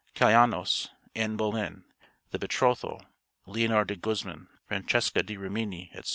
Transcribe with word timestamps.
'Calaynos,' 0.15 0.89
'Anne 1.15 1.37
Boleyn,' 1.37 1.85
'The 2.31 2.39
Betrothal,' 2.39 3.05
'Leonor 3.45 3.85
de 3.85 3.95
Guzman,' 3.95 4.47
'Francesca 4.67 5.21
da 5.21 5.37
Rimini,' 5.37 5.91
etc. 5.93 6.09